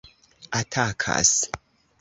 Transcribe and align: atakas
atakas 0.59 1.31